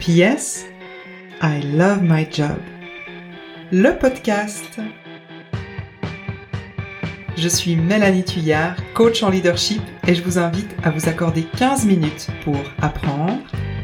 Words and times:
P.S. 0.00 0.64
I 1.42 1.60
love 1.76 2.00
my 2.00 2.26
job. 2.32 2.56
Le 3.70 3.98
podcast. 3.98 4.80
Je 7.36 7.48
suis 7.48 7.76
Mélanie 7.76 8.24
Tuyard, 8.24 8.76
coach 8.94 9.22
en 9.22 9.28
leadership 9.28 9.82
et 10.06 10.14
je 10.14 10.22
vous 10.22 10.38
invite 10.38 10.74
à 10.84 10.90
vous 10.90 11.06
accorder 11.06 11.42
15 11.58 11.84
minutes 11.84 12.28
pour 12.44 12.56
apprendre, 12.80 13.40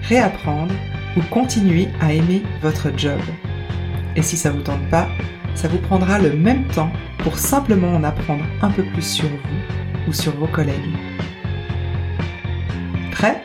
réapprendre 0.08 0.72
ou 1.18 1.20
continuer 1.30 1.88
à 2.00 2.14
aimer 2.14 2.42
votre 2.62 2.88
job. 2.96 3.20
Et 4.16 4.22
si 4.22 4.38
ça 4.38 4.50
vous 4.50 4.62
tente 4.62 4.88
pas, 4.88 5.08
ça 5.54 5.68
vous 5.68 5.78
prendra 5.78 6.18
le 6.18 6.32
même 6.32 6.66
temps 6.68 6.92
pour 7.18 7.38
simplement 7.38 7.92
en 7.94 8.04
apprendre 8.04 8.44
un 8.62 8.70
peu 8.70 8.84
plus 8.84 9.06
sur 9.06 9.28
vous 9.28 10.08
ou 10.08 10.14
sur 10.14 10.34
vos 10.34 10.48
collègues. 10.48 10.96
Prêt? 13.10 13.42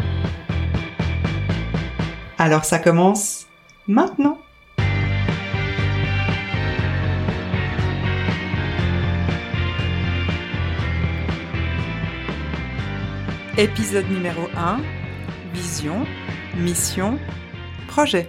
Alors 2.44 2.66
ça 2.66 2.80
commence 2.80 3.46
maintenant 3.88 4.40
Épisode 13.60 14.10
numéro 14.10 14.48
1 14.58 14.82
Vision, 15.54 16.04
mission, 16.58 17.20
projet. 17.88 18.28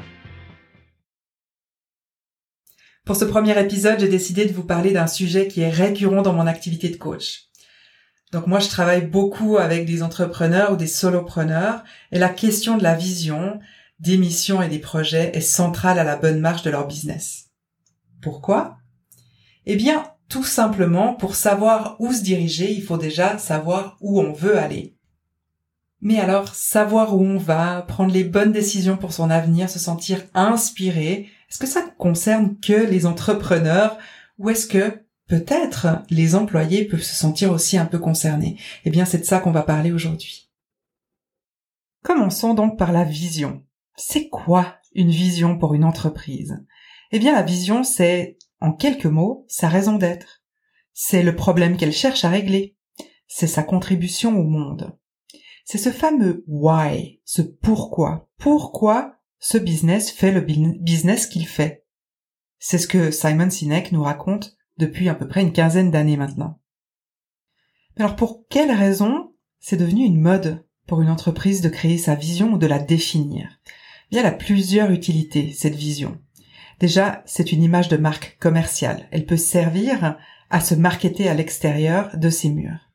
Pour 3.06 3.16
ce 3.16 3.24
premier 3.24 3.58
épisode, 3.58 3.98
j'ai 3.98 4.08
décidé 4.08 4.44
de 4.44 4.52
vous 4.52 4.64
parler 4.64 4.90
d'un 4.90 5.06
sujet 5.06 5.48
qui 5.48 5.62
est 5.62 5.70
récurrent 5.70 6.20
dans 6.20 6.34
mon 6.34 6.46
activité 6.46 6.90
de 6.90 6.96
coach. 6.96 7.44
Donc 8.30 8.46
moi, 8.46 8.58
je 8.58 8.68
travaille 8.68 9.06
beaucoup 9.06 9.56
avec 9.56 9.86
des 9.86 10.02
entrepreneurs 10.02 10.72
ou 10.72 10.76
des 10.76 10.86
solopreneurs 10.86 11.82
et 12.10 12.18
la 12.18 12.28
question 12.28 12.76
de 12.76 12.82
la 12.82 12.94
vision, 12.94 13.58
des 14.00 14.16
missions 14.16 14.62
et 14.62 14.68
des 14.68 14.78
projets 14.78 15.36
est 15.36 15.40
centrale 15.40 15.98
à 15.98 16.04
la 16.04 16.16
bonne 16.16 16.40
marche 16.40 16.62
de 16.62 16.70
leur 16.70 16.86
business. 16.86 17.50
Pourquoi? 18.20 18.78
Eh 19.66 19.76
bien, 19.76 20.04
tout 20.28 20.44
simplement, 20.44 21.14
pour 21.14 21.34
savoir 21.34 21.96
où 21.98 22.12
se 22.12 22.22
diriger, 22.22 22.72
il 22.72 22.82
faut 22.82 22.96
déjà 22.96 23.38
savoir 23.38 23.96
où 24.00 24.20
on 24.20 24.32
veut 24.32 24.58
aller. 24.58 24.96
Mais 26.00 26.18
alors, 26.18 26.54
savoir 26.54 27.14
où 27.14 27.22
on 27.22 27.38
va, 27.38 27.82
prendre 27.82 28.12
les 28.12 28.24
bonnes 28.24 28.50
décisions 28.50 28.96
pour 28.96 29.12
son 29.12 29.30
avenir, 29.30 29.70
se 29.70 29.78
sentir 29.78 30.24
inspiré, 30.34 31.28
est-ce 31.48 31.58
que 31.58 31.66
ça 31.66 31.82
concerne 31.98 32.58
que 32.58 32.72
les 32.72 33.06
entrepreneurs 33.06 33.98
ou 34.38 34.50
est-ce 34.50 34.66
que 34.66 35.04
peut-être 35.28 36.02
les 36.10 36.34
employés 36.34 36.86
peuvent 36.86 37.02
se 37.02 37.14
sentir 37.14 37.52
aussi 37.52 37.78
un 37.78 37.86
peu 37.86 37.98
concernés? 37.98 38.58
Eh 38.84 38.90
bien, 38.90 39.04
c'est 39.04 39.18
de 39.18 39.24
ça 39.24 39.38
qu'on 39.38 39.52
va 39.52 39.62
parler 39.62 39.92
aujourd'hui. 39.92 40.50
Commençons 42.02 42.54
donc 42.54 42.76
par 42.76 42.90
la 42.90 43.04
vision. 43.04 43.62
C'est 43.96 44.28
quoi 44.28 44.76
une 44.94 45.10
vision 45.10 45.58
pour 45.58 45.74
une 45.74 45.84
entreprise? 45.84 46.64
Eh 47.10 47.18
bien, 47.18 47.32
la 47.34 47.42
vision, 47.42 47.84
c'est, 47.84 48.38
en 48.60 48.72
quelques 48.72 49.06
mots, 49.06 49.44
sa 49.48 49.68
raison 49.68 49.96
d'être. 49.96 50.42
C'est 50.92 51.22
le 51.22 51.36
problème 51.36 51.76
qu'elle 51.76 51.92
cherche 51.92 52.24
à 52.24 52.30
régler. 52.30 52.76
C'est 53.26 53.46
sa 53.46 53.62
contribution 53.62 54.38
au 54.38 54.44
monde. 54.44 54.98
C'est 55.64 55.78
ce 55.78 55.90
fameux 55.90 56.44
why, 56.46 57.20
ce 57.24 57.42
pourquoi. 57.42 58.28
Pourquoi 58.38 59.16
ce 59.38 59.58
business 59.58 60.10
fait 60.10 60.32
le 60.32 60.40
business 60.40 61.26
qu'il 61.26 61.46
fait? 61.46 61.86
C'est 62.58 62.78
ce 62.78 62.88
que 62.88 63.10
Simon 63.10 63.50
Sinek 63.50 63.92
nous 63.92 64.02
raconte 64.02 64.56
depuis 64.76 65.08
à 65.08 65.14
peu 65.14 65.28
près 65.28 65.42
une 65.42 65.52
quinzaine 65.52 65.90
d'années 65.90 66.16
maintenant. 66.16 66.60
Alors 67.96 68.16
pour 68.16 68.46
quelle 68.48 68.72
raison 68.72 69.34
c'est 69.60 69.76
devenu 69.76 70.04
une 70.04 70.20
mode 70.20 70.64
pour 70.86 71.00
une 71.00 71.10
entreprise 71.10 71.60
de 71.60 71.68
créer 71.68 71.98
sa 71.98 72.14
vision 72.14 72.52
ou 72.52 72.58
de 72.58 72.66
la 72.66 72.78
définir? 72.78 73.60
Bien, 74.12 74.20
elle 74.20 74.26
a 74.26 74.32
plusieurs 74.32 74.90
utilités, 74.90 75.52
cette 75.52 75.74
vision. 75.74 76.18
Déjà, 76.80 77.22
c'est 77.24 77.50
une 77.50 77.62
image 77.62 77.88
de 77.88 77.96
marque 77.96 78.36
commerciale. 78.38 79.08
Elle 79.10 79.24
peut 79.24 79.38
servir 79.38 80.18
à 80.50 80.60
se 80.60 80.74
marketer 80.74 81.30
à 81.30 81.34
l'extérieur 81.34 82.10
de 82.18 82.28
ses 82.28 82.50
murs. 82.50 82.90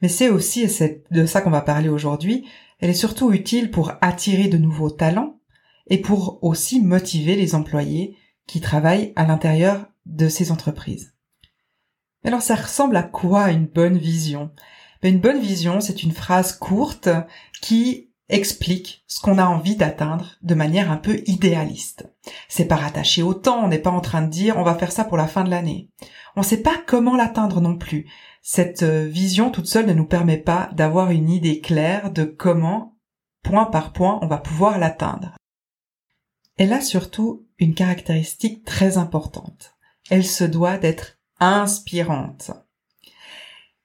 Mais 0.00 0.06
c'est 0.06 0.28
aussi, 0.28 0.62
et 0.62 0.68
c'est 0.68 1.02
de 1.10 1.26
ça 1.26 1.40
qu'on 1.40 1.50
va 1.50 1.60
parler 1.60 1.88
aujourd'hui, 1.88 2.46
elle 2.78 2.90
est 2.90 2.94
surtout 2.94 3.32
utile 3.32 3.72
pour 3.72 3.94
attirer 4.00 4.46
de 4.46 4.56
nouveaux 4.56 4.90
talents 4.90 5.40
et 5.88 5.98
pour 5.98 6.38
aussi 6.42 6.80
motiver 6.80 7.34
les 7.34 7.56
employés 7.56 8.16
qui 8.46 8.60
travaillent 8.60 9.12
à 9.16 9.26
l'intérieur 9.26 9.86
de 10.06 10.28
ces 10.28 10.52
entreprises. 10.52 11.14
Alors 12.22 12.42
ça 12.42 12.54
ressemble 12.54 12.96
à 12.96 13.02
quoi 13.02 13.50
une 13.50 13.66
bonne 13.66 13.98
vision? 13.98 14.52
Ben, 15.02 15.14
Une 15.14 15.20
bonne 15.20 15.40
vision, 15.40 15.80
c'est 15.80 16.04
une 16.04 16.12
phrase 16.12 16.52
courte 16.52 17.08
qui 17.60 18.10
explique 18.28 19.04
ce 19.06 19.20
qu'on 19.20 19.38
a 19.38 19.46
envie 19.46 19.76
d'atteindre 19.76 20.36
de 20.42 20.54
manière 20.54 20.90
un 20.90 20.96
peu 20.96 21.22
idéaliste. 21.26 22.08
C'est 22.48 22.66
pas 22.66 22.76
rattaché 22.76 23.22
au 23.22 23.34
temps, 23.34 23.64
on 23.64 23.68
n'est 23.68 23.78
pas 23.78 23.90
en 23.90 24.00
train 24.00 24.22
de 24.22 24.30
dire 24.30 24.56
on 24.56 24.62
va 24.62 24.74
faire 24.74 24.92
ça 24.92 25.04
pour 25.04 25.16
la 25.16 25.26
fin 25.26 25.44
de 25.44 25.50
l'année. 25.50 25.90
On 26.36 26.40
ne 26.40 26.46
sait 26.46 26.62
pas 26.62 26.82
comment 26.86 27.16
l'atteindre 27.16 27.60
non 27.60 27.76
plus. 27.76 28.06
Cette 28.42 28.82
euh, 28.82 29.06
vision 29.06 29.50
toute 29.50 29.66
seule 29.66 29.86
ne 29.86 29.94
nous 29.94 30.06
permet 30.06 30.38
pas 30.38 30.68
d'avoir 30.72 31.10
une 31.10 31.30
idée 31.30 31.60
claire 31.60 32.10
de 32.10 32.24
comment, 32.24 32.96
point 33.42 33.66
par 33.66 33.92
point, 33.92 34.18
on 34.22 34.26
va 34.26 34.38
pouvoir 34.38 34.78
l'atteindre. 34.78 35.36
Elle 36.56 36.72
a 36.72 36.80
surtout 36.80 37.46
une 37.58 37.74
caractéristique 37.74 38.64
très 38.64 38.98
importante. 38.98 39.74
Elle 40.10 40.26
se 40.26 40.44
doit 40.44 40.78
d'être 40.78 41.18
inspirante. 41.40 42.50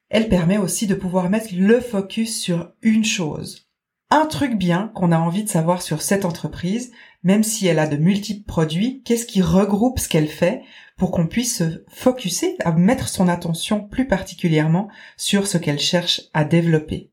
Elle 0.08 0.28
permet 0.28 0.58
aussi 0.58 0.86
de 0.86 0.94
pouvoir 0.94 1.30
mettre 1.30 1.54
le 1.54 1.80
focus 1.80 2.40
sur 2.40 2.72
une 2.82 3.04
chose. 3.04 3.69
Un 4.10 4.26
truc 4.26 4.56
bien 4.56 4.90
qu'on 4.94 5.12
a 5.12 5.18
envie 5.18 5.44
de 5.44 5.48
savoir 5.48 5.82
sur 5.82 6.02
cette 6.02 6.24
entreprise, 6.24 6.90
même 7.22 7.44
si 7.44 7.68
elle 7.68 7.78
a 7.78 7.86
de 7.86 7.96
multiples 7.96 8.44
produits, 8.44 9.02
qu'est-ce 9.04 9.26
qui 9.26 9.40
regroupe 9.40 10.00
ce 10.00 10.08
qu'elle 10.08 10.28
fait 10.28 10.62
pour 10.96 11.12
qu'on 11.12 11.28
puisse 11.28 11.58
se 11.58 11.84
focuser, 11.88 12.56
à 12.60 12.72
mettre 12.72 13.08
son 13.08 13.28
attention 13.28 13.80
plus 13.86 14.06
particulièrement 14.06 14.88
sur 15.16 15.46
ce 15.46 15.58
qu'elle 15.58 15.78
cherche 15.78 16.22
à 16.34 16.44
développer. 16.44 17.10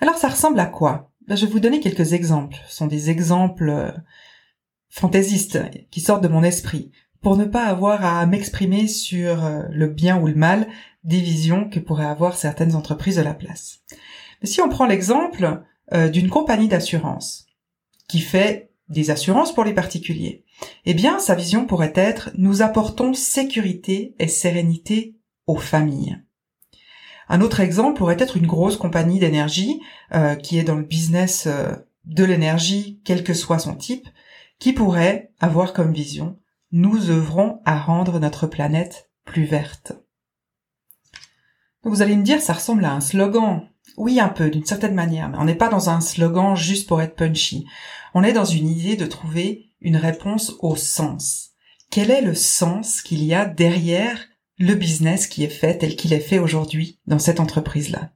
Alors 0.00 0.16
ça 0.16 0.28
ressemble 0.28 0.58
à 0.58 0.66
quoi? 0.66 1.10
Ben, 1.26 1.36
je 1.36 1.44
vais 1.44 1.52
vous 1.52 1.60
donner 1.60 1.80
quelques 1.80 2.14
exemples. 2.14 2.56
Ce 2.68 2.76
sont 2.76 2.86
des 2.86 3.10
exemples 3.10 3.68
euh, 3.68 3.92
fantaisistes 4.88 5.60
qui 5.90 6.00
sortent 6.00 6.22
de 6.22 6.28
mon 6.28 6.42
esprit 6.42 6.90
pour 7.20 7.36
ne 7.36 7.44
pas 7.44 7.66
avoir 7.66 8.04
à 8.04 8.24
m'exprimer 8.26 8.88
sur 8.88 9.44
euh, 9.44 9.62
le 9.70 9.88
bien 9.88 10.20
ou 10.20 10.26
le 10.26 10.34
mal 10.34 10.68
des 11.04 11.20
visions 11.20 11.68
que 11.68 11.80
pourraient 11.80 12.06
avoir 12.06 12.36
certaines 12.36 12.74
entreprises 12.74 13.16
de 13.16 13.22
la 13.22 13.34
place. 13.34 13.80
Si 14.44 14.60
on 14.60 14.68
prend 14.68 14.86
l'exemple 14.86 15.62
euh, 15.92 16.08
d'une 16.08 16.28
compagnie 16.28 16.68
d'assurance 16.68 17.46
qui 18.08 18.20
fait 18.20 18.70
des 18.88 19.10
assurances 19.10 19.54
pour 19.54 19.64
les 19.64 19.74
particuliers, 19.74 20.44
eh 20.84 20.94
bien 20.94 21.18
sa 21.18 21.34
vision 21.34 21.66
pourrait 21.66 21.92
être 21.94 22.30
nous 22.36 22.62
apportons 22.62 23.14
sécurité 23.14 24.14
et 24.18 24.28
sérénité 24.28 25.16
aux 25.46 25.56
familles. 25.56 26.18
Un 27.28 27.40
autre 27.40 27.60
exemple 27.60 27.96
pourrait 27.96 28.16
être 28.18 28.36
une 28.36 28.46
grosse 28.46 28.76
compagnie 28.76 29.18
d'énergie 29.18 29.80
euh, 30.12 30.34
qui 30.34 30.58
est 30.58 30.64
dans 30.64 30.76
le 30.76 30.84
business 30.84 31.46
euh, 31.46 31.72
de 32.04 32.24
l'énergie, 32.24 33.00
quel 33.04 33.24
que 33.24 33.34
soit 33.34 33.58
son 33.58 33.74
type, 33.74 34.08
qui 34.58 34.72
pourrait 34.72 35.32
avoir 35.40 35.72
comme 35.72 35.92
vision 35.92 36.38
nous 36.72 37.10
œuvrons 37.10 37.60
à 37.66 37.78
rendre 37.78 38.18
notre 38.18 38.46
planète 38.46 39.10
plus 39.24 39.44
verte. 39.44 39.92
vous 41.84 42.00
allez 42.00 42.16
me 42.16 42.22
dire, 42.22 42.40
ça 42.40 42.54
ressemble 42.54 42.84
à 42.86 42.92
un 42.92 43.00
slogan. 43.00 43.68
Oui, 43.96 44.20
un 44.20 44.28
peu, 44.28 44.50
d'une 44.50 44.64
certaine 44.64 44.94
manière, 44.94 45.28
mais 45.28 45.38
on 45.38 45.44
n'est 45.44 45.54
pas 45.54 45.68
dans 45.68 45.90
un 45.90 46.00
slogan 46.00 46.56
juste 46.56 46.88
pour 46.88 47.02
être 47.02 47.14
punchy. 47.14 47.66
On 48.14 48.22
est 48.22 48.32
dans 48.32 48.44
une 48.44 48.68
idée 48.68 48.96
de 48.96 49.06
trouver 49.06 49.70
une 49.80 49.96
réponse 49.96 50.54
au 50.60 50.76
sens. 50.76 51.50
Quel 51.90 52.10
est 52.10 52.22
le 52.22 52.34
sens 52.34 53.02
qu'il 53.02 53.22
y 53.22 53.34
a 53.34 53.44
derrière 53.44 54.18
le 54.58 54.74
business 54.74 55.26
qui 55.26 55.44
est 55.44 55.48
fait 55.48 55.78
tel 55.78 55.96
qu'il 55.96 56.12
est 56.12 56.20
fait 56.20 56.38
aujourd'hui 56.38 57.00
dans 57.06 57.18
cette 57.18 57.40
entreprise-là? 57.40 58.10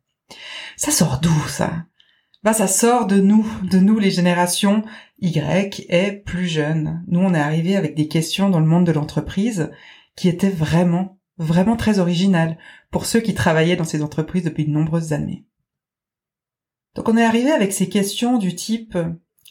Ça 0.76 0.90
sort 0.90 1.20
d'où 1.20 1.48
ça? 1.48 1.84
Bah 2.42 2.52
ça 2.52 2.68
sort 2.68 3.06
de 3.06 3.20
nous, 3.20 3.46
de 3.64 3.78
nous 3.78 3.98
les 3.98 4.10
générations 4.10 4.84
Y 5.20 5.84
et 5.88 6.12
plus 6.12 6.46
jeunes. 6.46 7.02
Nous 7.08 7.20
on 7.20 7.34
est 7.34 7.40
arrivé 7.40 7.76
avec 7.76 7.94
des 7.94 8.08
questions 8.08 8.48
dans 8.48 8.60
le 8.60 8.66
monde 8.66 8.86
de 8.86 8.92
l'entreprise 8.92 9.70
qui 10.14 10.28
étaient 10.28 10.48
vraiment, 10.48 11.18
vraiment 11.38 11.76
très 11.76 11.98
originales 11.98 12.56
pour 12.90 13.04
ceux 13.04 13.20
qui 13.20 13.34
travaillaient 13.34 13.76
dans 13.76 13.84
ces 13.84 14.02
entreprises 14.02 14.44
depuis 14.44 14.64
de 14.64 14.70
nombreuses 14.70 15.12
années. 15.12 15.44
Donc 16.96 17.08
on 17.08 17.16
est 17.16 17.24
arrivé 17.24 17.52
avec 17.52 17.72
ces 17.72 17.88
questions 17.88 18.38
du 18.38 18.54
type 18.54 18.98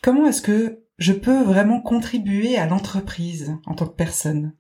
comment 0.02 0.28
est-ce 0.28 0.42
que 0.42 0.84
je 0.98 1.14
peux 1.14 1.42
vraiment 1.42 1.82
contribuer 1.82 2.58
à 2.58 2.68
l'entreprise 2.68 3.56
en 3.66 3.74
tant 3.74 3.88
que 3.88 3.96
personne? 3.96 4.54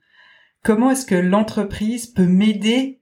Comment 0.63 0.91
est-ce 0.91 1.05
que 1.05 1.15
l'entreprise 1.15 2.07
peut 2.07 2.25
m'aider 2.25 3.01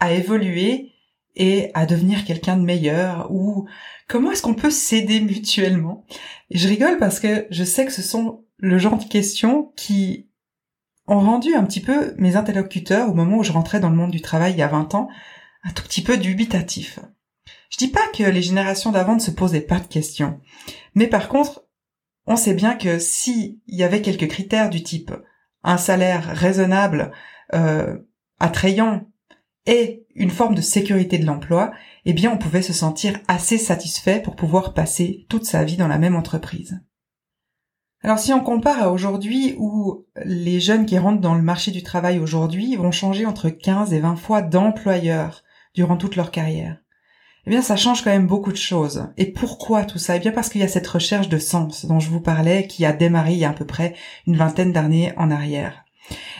à 0.00 0.12
évoluer 0.12 0.92
et 1.34 1.70
à 1.74 1.86
devenir 1.86 2.24
quelqu'un 2.24 2.56
de 2.56 2.62
meilleur? 2.62 3.30
Ou 3.30 3.68
comment 4.08 4.32
est-ce 4.32 4.42
qu'on 4.42 4.54
peut 4.54 4.70
s'aider 4.70 5.20
mutuellement? 5.20 6.06
Je 6.50 6.68
rigole 6.68 6.98
parce 6.98 7.20
que 7.20 7.46
je 7.50 7.64
sais 7.64 7.84
que 7.84 7.92
ce 7.92 8.02
sont 8.02 8.44
le 8.56 8.78
genre 8.78 8.98
de 8.98 9.04
questions 9.04 9.72
qui 9.76 10.30
ont 11.06 11.20
rendu 11.20 11.54
un 11.54 11.64
petit 11.64 11.80
peu 11.80 12.14
mes 12.16 12.36
interlocuteurs 12.36 13.10
au 13.10 13.14
moment 13.14 13.38
où 13.38 13.42
je 13.42 13.52
rentrais 13.52 13.80
dans 13.80 13.90
le 13.90 13.96
monde 13.96 14.10
du 14.10 14.20
travail 14.20 14.52
il 14.52 14.58
y 14.58 14.62
a 14.62 14.68
20 14.68 14.94
ans 14.94 15.08
un 15.64 15.72
tout 15.72 15.82
petit 15.82 16.02
peu 16.02 16.16
dubitatif. 16.16 17.00
Je 17.72 17.78
dis 17.78 17.88
pas 17.88 18.06
que 18.14 18.22
les 18.22 18.42
générations 18.42 18.92
d'avant 18.92 19.14
ne 19.14 19.20
se 19.20 19.30
posaient 19.30 19.62
pas 19.62 19.80
de 19.80 19.86
questions, 19.86 20.40
mais 20.94 21.06
par 21.06 21.28
contre, 21.28 21.64
on 22.26 22.36
sait 22.36 22.54
bien 22.54 22.74
que 22.74 22.98
si 22.98 23.60
il 23.66 23.78
y 23.78 23.82
avait 23.82 24.02
quelques 24.02 24.28
critères 24.28 24.70
du 24.70 24.82
type 24.82 25.12
un 25.64 25.78
salaire 25.78 26.24
raisonnable, 26.26 27.12
euh, 27.54 27.98
attrayant 28.40 29.06
et 29.66 30.06
une 30.14 30.30
forme 30.30 30.54
de 30.54 30.60
sécurité 30.60 31.18
de 31.18 31.26
l'emploi, 31.26 31.72
eh 32.04 32.12
bien 32.12 32.30
on 32.32 32.38
pouvait 32.38 32.62
se 32.62 32.72
sentir 32.72 33.18
assez 33.28 33.58
satisfait 33.58 34.20
pour 34.20 34.36
pouvoir 34.36 34.74
passer 34.74 35.24
toute 35.28 35.46
sa 35.46 35.64
vie 35.64 35.76
dans 35.76 35.88
la 35.88 35.98
même 35.98 36.16
entreprise. 36.16 36.80
Alors 38.02 38.18
si 38.18 38.32
on 38.32 38.40
compare 38.40 38.82
à 38.82 38.90
aujourd'hui 38.90 39.54
où 39.58 40.04
les 40.24 40.58
jeunes 40.58 40.86
qui 40.86 40.98
rentrent 40.98 41.20
dans 41.20 41.36
le 41.36 41.42
marché 41.42 41.70
du 41.70 41.84
travail 41.84 42.18
aujourd'hui 42.18 42.74
vont 42.74 42.90
changer 42.90 43.26
entre 43.26 43.48
15 43.48 43.92
et 43.92 44.00
20 44.00 44.16
fois 44.16 44.42
d'employeur 44.42 45.44
durant 45.74 45.96
toute 45.96 46.16
leur 46.16 46.32
carrière, 46.32 46.81
eh 47.46 47.50
bien 47.50 47.62
ça 47.62 47.76
change 47.76 48.02
quand 48.02 48.10
même 48.10 48.26
beaucoup 48.26 48.52
de 48.52 48.56
choses. 48.56 49.08
Et 49.16 49.32
pourquoi 49.32 49.84
tout 49.84 49.98
ça? 49.98 50.16
Eh 50.16 50.20
bien 50.20 50.32
parce 50.32 50.48
qu'il 50.48 50.60
y 50.60 50.64
a 50.64 50.68
cette 50.68 50.86
recherche 50.86 51.28
de 51.28 51.38
sens 51.38 51.86
dont 51.86 52.00
je 52.00 52.10
vous 52.10 52.20
parlais 52.20 52.66
qui 52.66 52.84
a 52.84 52.92
démarré 52.92 53.32
il 53.32 53.38
y 53.38 53.44
a 53.44 53.50
à 53.50 53.54
peu 53.54 53.66
près 53.66 53.94
une 54.26 54.36
vingtaine 54.36 54.72
d'années 54.72 55.12
en 55.16 55.30
arrière. 55.30 55.84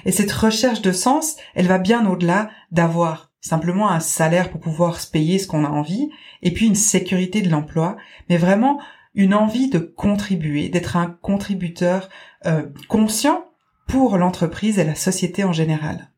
Et 0.04 0.12
cette 0.12 0.32
recherche 0.32 0.82
de 0.82 0.92
sens, 0.92 1.36
elle 1.54 1.66
va 1.66 1.78
bien 1.78 2.06
au-delà 2.06 2.50
d'avoir 2.70 3.32
simplement 3.40 3.90
un 3.90 4.00
salaire 4.00 4.50
pour 4.50 4.60
pouvoir 4.60 5.00
se 5.00 5.10
payer 5.10 5.38
ce 5.38 5.48
qu'on 5.48 5.64
a 5.64 5.68
envie, 5.68 6.10
et 6.42 6.52
puis 6.52 6.66
une 6.66 6.76
sécurité 6.76 7.42
de 7.42 7.50
l'emploi, 7.50 7.96
mais 8.28 8.36
vraiment 8.36 8.80
une 9.14 9.34
envie 9.34 9.68
de 9.68 9.78
contribuer, 9.78 10.68
d'être 10.68 10.96
un 10.96 11.10
contributeur 11.10 12.08
euh, 12.46 12.68
conscient 12.88 13.44
pour 13.86 14.16
l'entreprise 14.16 14.78
et 14.78 14.84
la 14.84 14.94
société 14.94 15.44
en 15.44 15.52
général. 15.52 16.12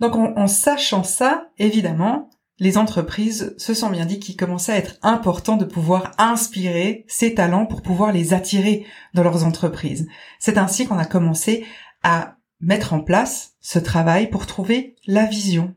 Donc 0.00 0.14
en, 0.14 0.46
sachant 0.46 1.02
ça, 1.02 1.50
évidemment, 1.58 2.30
les 2.58 2.76
entreprises 2.76 3.54
se 3.56 3.72
sont 3.72 3.90
bien 3.90 4.04
dit 4.04 4.18
qu'il 4.18 4.36
commençait 4.36 4.72
à 4.72 4.78
être 4.78 4.96
important 5.02 5.56
de 5.56 5.64
pouvoir 5.64 6.12
inspirer 6.18 7.04
ces 7.06 7.34
talents 7.34 7.66
pour 7.66 7.82
pouvoir 7.82 8.12
les 8.12 8.34
attirer 8.34 8.84
dans 9.14 9.22
leurs 9.22 9.44
entreprises. 9.44 10.08
C'est 10.40 10.58
ainsi 10.58 10.86
qu'on 10.86 10.98
a 10.98 11.04
commencé 11.04 11.64
à 12.02 12.36
mettre 12.60 12.94
en 12.94 13.00
place 13.00 13.54
ce 13.60 13.78
travail 13.78 14.28
pour 14.28 14.46
trouver 14.46 14.96
la 15.06 15.24
vision. 15.26 15.74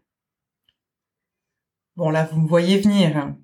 Bon 1.96 2.10
là, 2.10 2.28
vous 2.32 2.42
me 2.42 2.48
voyez 2.48 2.80
venir. 2.80 3.36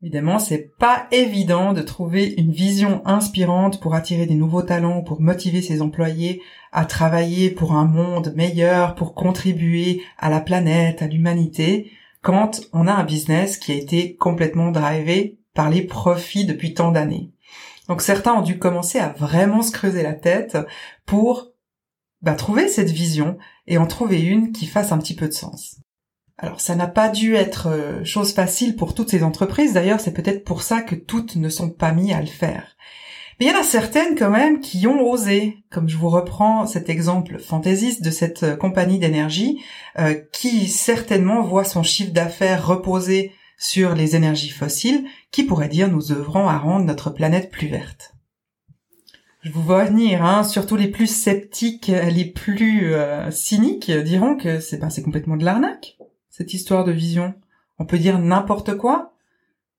Évidemment, 0.00 0.38
c'est 0.38 0.70
pas 0.78 1.06
évident 1.12 1.72
de 1.72 1.82
trouver 1.82 2.34
une 2.38 2.52
vision 2.52 3.02
inspirante 3.06 3.80
pour 3.80 3.94
attirer 3.94 4.26
des 4.26 4.34
nouveaux 4.34 4.62
talents, 4.62 5.02
pour 5.02 5.20
motiver 5.20 5.62
ses 5.62 5.82
employés 5.82 6.42
à 6.72 6.84
travailler 6.84 7.50
pour 7.50 7.72
un 7.72 7.86
monde 7.86 8.32
meilleur, 8.36 8.94
pour 8.94 9.14
contribuer 9.14 10.02
à 10.18 10.30
la 10.30 10.40
planète, 10.40 11.00
à 11.02 11.06
l'humanité, 11.06 11.90
quand 12.24 12.62
on 12.72 12.88
a 12.88 12.92
un 12.92 13.04
business 13.04 13.58
qui 13.58 13.70
a 13.70 13.76
été 13.76 14.16
complètement 14.16 14.70
drivé 14.70 15.38
par 15.52 15.68
les 15.68 15.82
profits 15.82 16.46
depuis 16.46 16.72
tant 16.72 16.90
d'années. 16.90 17.30
Donc 17.86 18.00
certains 18.00 18.32
ont 18.32 18.42
dû 18.42 18.58
commencer 18.58 18.98
à 18.98 19.10
vraiment 19.10 19.60
se 19.60 19.70
creuser 19.70 20.02
la 20.02 20.14
tête 20.14 20.56
pour 21.04 21.52
bah, 22.22 22.34
trouver 22.34 22.68
cette 22.68 22.88
vision 22.88 23.36
et 23.66 23.76
en 23.76 23.86
trouver 23.86 24.22
une 24.22 24.52
qui 24.52 24.66
fasse 24.66 24.90
un 24.90 24.98
petit 24.98 25.14
peu 25.14 25.28
de 25.28 25.34
sens. 25.34 25.76
Alors 26.38 26.62
ça 26.62 26.74
n'a 26.74 26.88
pas 26.88 27.10
dû 27.10 27.36
être 27.36 27.68
euh, 27.68 28.04
chose 28.04 28.32
facile 28.32 28.74
pour 28.74 28.94
toutes 28.94 29.10
ces 29.10 29.22
entreprises, 29.22 29.74
d'ailleurs 29.74 30.00
c'est 30.00 30.14
peut-être 30.14 30.44
pour 30.44 30.62
ça 30.62 30.80
que 30.80 30.94
toutes 30.94 31.36
ne 31.36 31.50
sont 31.50 31.70
pas 31.70 31.92
mises 31.92 32.14
à 32.14 32.20
le 32.20 32.26
faire. 32.26 32.74
Mais 33.38 33.46
il 33.46 33.52
y 33.52 33.54
en 33.54 33.60
a 33.60 33.64
certaines 33.64 34.16
quand 34.16 34.30
même 34.30 34.60
qui 34.60 34.86
ont 34.86 35.02
osé, 35.02 35.58
comme 35.70 35.88
je 35.88 35.96
vous 35.96 36.08
reprends 36.08 36.66
cet 36.66 36.88
exemple 36.88 37.38
fantaisiste 37.38 38.02
de 38.02 38.10
cette 38.10 38.42
euh, 38.42 38.56
compagnie 38.56 38.98
d'énergie, 38.98 39.60
euh, 39.98 40.14
qui 40.32 40.68
certainement 40.68 41.42
voit 41.42 41.64
son 41.64 41.82
chiffre 41.82 42.12
d'affaires 42.12 42.66
reposer 42.66 43.32
sur 43.58 43.94
les 43.94 44.16
énergies 44.16 44.50
fossiles, 44.50 45.04
qui 45.30 45.44
pourrait 45.44 45.68
dire 45.68 45.88
nous 45.88 46.12
œuvrons 46.12 46.48
à 46.48 46.58
rendre 46.58 46.84
notre 46.84 47.10
planète 47.10 47.50
plus 47.50 47.68
verte. 47.68 48.14
Je 49.42 49.50
vous 49.50 49.62
vois 49.62 49.84
venir, 49.84 50.24
hein, 50.24 50.42
surtout 50.42 50.76
les 50.76 50.88
plus 50.88 51.06
sceptiques, 51.06 51.88
les 51.88 52.24
plus 52.24 52.94
cyniques 53.30 53.90
diront 53.90 54.36
que 54.36 54.58
c'est 54.58 54.78
ben, 54.78 54.88
complètement 55.04 55.36
de 55.36 55.44
l'arnaque 55.44 55.98
cette 56.36 56.52
histoire 56.52 56.84
de 56.84 56.90
vision. 56.90 57.34
On 57.78 57.86
peut 57.86 57.98
dire 57.98 58.18
n'importe 58.18 58.76
quoi 58.76 59.14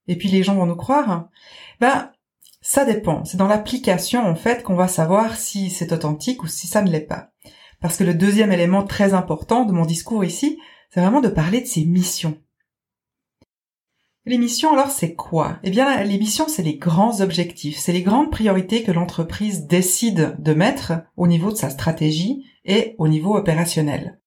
et 0.08 0.18
puis 0.18 0.30
les 0.30 0.42
gens 0.42 0.56
vont 0.56 0.66
nous 0.66 0.76
croire. 0.76 1.28
Ben, 1.82 2.12
ça 2.68 2.84
dépend. 2.84 3.24
C'est 3.26 3.38
dans 3.38 3.48
l'application, 3.48 4.26
en 4.26 4.34
fait, 4.34 4.64
qu'on 4.64 4.74
va 4.74 4.88
savoir 4.88 5.38
si 5.38 5.70
c'est 5.70 5.92
authentique 5.92 6.42
ou 6.42 6.48
si 6.48 6.66
ça 6.66 6.82
ne 6.82 6.90
l'est 6.90 7.00
pas. 7.00 7.30
Parce 7.80 7.96
que 7.96 8.04
le 8.04 8.16
deuxième 8.16 8.52
élément 8.52 8.82
très 8.82 9.14
important 9.14 9.66
de 9.66 9.72
mon 9.72 9.86
discours 9.86 10.26
ici, 10.26 10.58
c'est 10.90 11.00
vraiment 11.00 11.22
de 11.22 11.28
parler 11.28 11.62
de 11.62 11.68
ses 11.68 11.86
missions. 11.86 12.42
Les 14.26 14.40
missions, 14.40 14.74
alors, 14.74 14.90
c'est 14.90 15.14
quoi? 15.14 15.60
Eh 15.62 15.70
bien, 15.70 16.04
les 16.04 16.18
missions, 16.18 16.48
c'est 16.48 16.64
les 16.64 16.78
grands 16.78 17.22
objectifs, 17.22 17.78
c'est 17.78 17.94
les 17.94 18.02
grandes 18.02 18.32
priorités 18.32 18.82
que 18.82 18.92
l'entreprise 18.92 19.68
décide 19.68 20.36
de 20.40 20.54
mettre 20.56 20.94
au 21.18 21.28
niveau 21.28 21.52
de 21.52 21.58
sa 21.58 21.70
stratégie 21.70 22.46
et 22.64 22.96
au 22.98 23.08
niveau 23.08 23.38
opérationnel. 23.38 24.20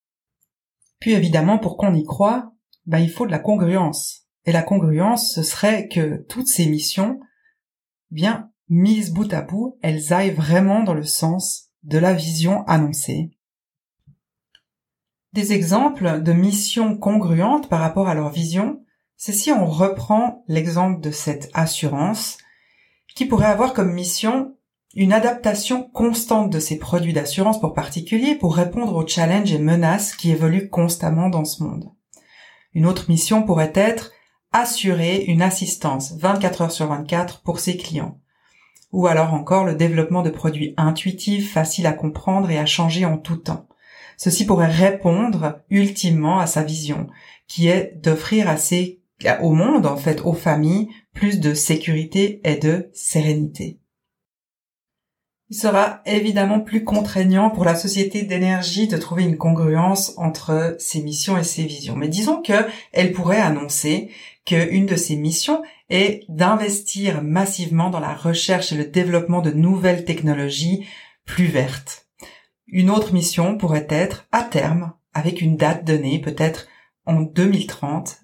Puis 1.00 1.10
évidemment, 1.10 1.58
pour 1.58 1.76
qu'on 1.76 1.92
y 1.92 2.04
croit, 2.04 2.52
bah, 2.86 3.00
il 3.00 3.10
faut 3.10 3.26
de 3.26 3.32
la 3.32 3.40
congruence. 3.40 4.28
Et 4.44 4.52
la 4.52 4.62
congruence, 4.62 5.34
ce 5.34 5.42
serait 5.42 5.88
que 5.88 6.24
toutes 6.28 6.46
ces 6.46 6.66
missions, 6.66 7.18
bien 8.10 8.50
mises 8.68 9.12
bout 9.12 9.32
à 9.32 9.42
bout, 9.42 9.78
elles 9.82 10.12
aillent 10.12 10.34
vraiment 10.34 10.82
dans 10.82 10.94
le 10.94 11.04
sens 11.04 11.70
de 11.82 11.98
la 11.98 12.12
vision 12.12 12.66
annoncée. 12.66 13.30
Des 15.32 15.52
exemples 15.52 16.22
de 16.22 16.32
missions 16.32 16.96
congruentes 16.96 17.68
par 17.68 17.80
rapport 17.80 18.08
à 18.08 18.14
leur 18.14 18.30
vision, 18.30 18.82
c'est 19.16 19.32
si 19.32 19.50
on 19.52 19.66
reprend 19.66 20.44
l'exemple 20.48 21.00
de 21.00 21.10
cette 21.10 21.50
assurance, 21.54 22.38
qui 23.14 23.26
pourrait 23.26 23.46
avoir 23.46 23.74
comme 23.74 23.92
mission 23.92 24.54
une 24.94 25.12
adaptation 25.12 25.82
constante 25.82 26.50
de 26.50 26.60
ces 26.60 26.78
produits 26.78 27.12
d'assurance 27.12 27.60
pour 27.60 27.74
particuliers 27.74 28.36
pour 28.36 28.56
répondre 28.56 28.94
aux 28.94 29.06
challenges 29.06 29.52
et 29.52 29.58
menaces 29.58 30.14
qui 30.14 30.30
évoluent 30.30 30.70
constamment 30.70 31.28
dans 31.28 31.44
ce 31.44 31.62
monde. 31.62 31.90
Une 32.74 32.86
autre 32.86 33.06
mission 33.08 33.42
pourrait 33.42 33.72
être 33.74 34.12
assurer 34.52 35.24
une 35.24 35.42
assistance 35.42 36.14
24 36.18 36.62
heures 36.62 36.72
sur 36.72 36.86
24 36.86 37.42
pour 37.42 37.60
ses 37.60 37.76
clients. 37.76 38.18
Ou 38.92 39.06
alors 39.06 39.34
encore 39.34 39.64
le 39.64 39.74
développement 39.74 40.22
de 40.22 40.30
produits 40.30 40.74
intuitifs, 40.76 41.52
faciles 41.52 41.86
à 41.86 41.92
comprendre 41.92 42.50
et 42.50 42.58
à 42.58 42.66
changer 42.66 43.04
en 43.04 43.18
tout 43.18 43.36
temps. 43.36 43.68
Ceci 44.16 44.46
pourrait 44.46 44.70
répondre 44.70 45.60
ultimement 45.70 46.40
à 46.40 46.46
sa 46.46 46.62
vision, 46.62 47.08
qui 47.46 47.68
est 47.68 47.94
d'offrir 48.02 48.48
à 48.48 48.56
ses, 48.56 49.00
au 49.42 49.52
monde, 49.52 49.86
en 49.86 49.96
fait, 49.96 50.22
aux 50.24 50.32
familles, 50.32 50.88
plus 51.12 51.40
de 51.40 51.54
sécurité 51.54 52.40
et 52.44 52.56
de 52.56 52.90
sérénité. 52.92 53.78
Il 55.50 55.56
sera 55.56 56.02
évidemment 56.04 56.60
plus 56.60 56.84
contraignant 56.84 57.48
pour 57.48 57.64
la 57.64 57.74
société 57.74 58.22
d'énergie 58.22 58.86
de 58.86 58.98
trouver 58.98 59.22
une 59.22 59.38
congruence 59.38 60.12
entre 60.18 60.76
ses 60.78 61.02
missions 61.02 61.38
et 61.38 61.44
ses 61.44 61.64
visions. 61.64 61.96
Mais 61.96 62.08
disons 62.08 62.42
que 62.42 62.66
elle 62.92 63.12
pourrait 63.12 63.40
annoncer 63.40 64.10
qu'une 64.48 64.86
de 64.86 64.96
ses 64.96 65.16
missions 65.16 65.62
est 65.90 66.24
d'investir 66.30 67.22
massivement 67.22 67.90
dans 67.90 68.00
la 68.00 68.14
recherche 68.14 68.72
et 68.72 68.76
le 68.76 68.86
développement 68.86 69.42
de 69.42 69.50
nouvelles 69.50 70.06
technologies 70.06 70.86
plus 71.26 71.44
vertes. 71.44 72.06
Une 72.66 72.88
autre 72.88 73.12
mission 73.12 73.58
pourrait 73.58 73.86
être, 73.90 74.26
à 74.32 74.42
terme, 74.42 74.92
avec 75.12 75.42
une 75.42 75.56
date 75.56 75.84
donnée, 75.84 76.18
peut-être 76.18 76.66
en 77.04 77.20
2030, 77.20 78.20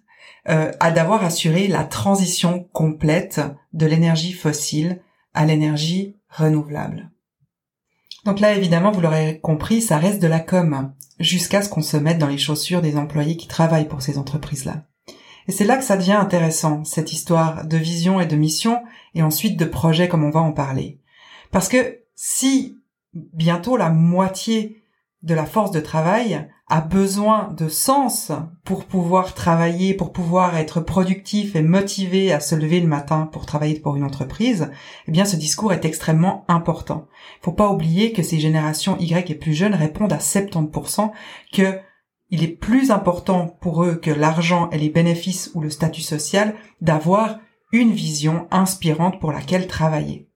euh, 0.48 0.72
à 0.80 0.90
d'avoir 0.90 1.22
assuré 1.22 1.68
la 1.68 1.84
transition 1.84 2.64
complète 2.72 3.42
de 3.74 3.84
l'énergie 3.84 4.32
fossile 4.32 5.02
à 5.34 5.44
l'énergie 5.44 6.16
renouvelable. 6.30 7.10
Donc 8.24 8.40
là, 8.40 8.54
évidemment, 8.54 8.92
vous 8.92 9.02
l'aurez 9.02 9.40
compris, 9.42 9.82
ça 9.82 9.98
reste 9.98 10.22
de 10.22 10.26
la 10.26 10.40
com, 10.40 10.94
jusqu'à 11.20 11.60
ce 11.60 11.68
qu'on 11.68 11.82
se 11.82 11.98
mette 11.98 12.18
dans 12.18 12.28
les 12.28 12.38
chaussures 12.38 12.80
des 12.80 12.96
employés 12.96 13.36
qui 13.36 13.46
travaillent 13.46 13.88
pour 13.88 14.00
ces 14.00 14.16
entreprises-là. 14.16 14.86
Et 15.48 15.52
c'est 15.52 15.64
là 15.64 15.76
que 15.76 15.84
ça 15.84 15.96
devient 15.96 16.12
intéressant, 16.12 16.84
cette 16.84 17.12
histoire 17.12 17.66
de 17.66 17.76
vision 17.76 18.20
et 18.20 18.26
de 18.26 18.36
mission, 18.36 18.82
et 19.14 19.22
ensuite 19.22 19.58
de 19.58 19.64
projet 19.64 20.08
comme 20.08 20.24
on 20.24 20.30
va 20.30 20.40
en 20.40 20.52
parler. 20.52 21.00
Parce 21.50 21.68
que 21.68 22.00
si 22.14 22.80
bientôt 23.14 23.76
la 23.76 23.90
moitié 23.90 24.82
de 25.22 25.34
la 25.34 25.46
force 25.46 25.70
de 25.70 25.80
travail 25.80 26.48
a 26.68 26.80
besoin 26.80 27.52
de 27.56 27.68
sens 27.68 28.32
pour 28.64 28.84
pouvoir 28.84 29.34
travailler, 29.34 29.94
pour 29.94 30.12
pouvoir 30.12 30.56
être 30.56 30.80
productif 30.80 31.56
et 31.56 31.62
motivé 31.62 32.32
à 32.32 32.40
se 32.40 32.54
lever 32.54 32.80
le 32.80 32.86
matin 32.86 33.28
pour 33.32 33.44
travailler 33.44 33.78
pour 33.78 33.96
une 33.96 34.04
entreprise, 34.04 34.70
eh 35.06 35.12
bien 35.12 35.24
ce 35.24 35.36
discours 35.36 35.72
est 35.72 35.84
extrêmement 35.84 36.44
important. 36.48 37.06
Faut 37.42 37.52
pas 37.52 37.68
oublier 37.68 38.12
que 38.12 38.22
ces 38.22 38.38
générations 38.38 38.96
Y 38.98 39.30
et 39.30 39.34
plus 39.34 39.52
jeunes 39.52 39.74
répondent 39.74 40.12
à 40.12 40.18
70% 40.18 41.12
que 41.52 41.78
il 42.34 42.42
est 42.42 42.48
plus 42.48 42.90
important 42.90 43.46
pour 43.60 43.84
eux 43.84 43.94
que 43.94 44.10
l'argent 44.10 44.68
et 44.70 44.78
les 44.78 44.90
bénéfices 44.90 45.52
ou 45.54 45.60
le 45.60 45.70
statut 45.70 46.00
social 46.00 46.56
d'avoir 46.80 47.38
une 47.70 47.92
vision 47.92 48.48
inspirante 48.50 49.20
pour 49.20 49.30
laquelle 49.30 49.68
travailler. 49.68 50.28